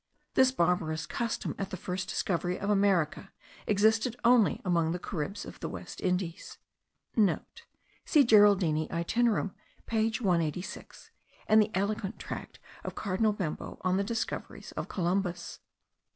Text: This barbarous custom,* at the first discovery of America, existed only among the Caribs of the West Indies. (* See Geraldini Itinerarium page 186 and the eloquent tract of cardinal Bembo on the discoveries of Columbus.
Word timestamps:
This 0.33 0.51
barbarous 0.51 1.05
custom,* 1.05 1.53
at 1.59 1.69
the 1.69 1.77
first 1.77 2.09
discovery 2.09 2.59
of 2.59 2.71
America, 2.71 3.31
existed 3.67 4.15
only 4.25 4.59
among 4.65 4.93
the 4.93 4.97
Caribs 4.99 5.45
of 5.45 5.59
the 5.59 5.69
West 5.69 6.01
Indies. 6.01 6.57
(* 6.93 7.15
See 8.07 8.25
Geraldini 8.25 8.89
Itinerarium 8.89 9.53
page 9.85 10.19
186 10.19 11.11
and 11.47 11.61
the 11.61 11.69
eloquent 11.75 12.17
tract 12.17 12.57
of 12.83 12.95
cardinal 12.95 13.31
Bembo 13.31 13.77
on 13.81 13.97
the 13.97 14.03
discoveries 14.03 14.71
of 14.71 14.87
Columbus. 14.89 15.59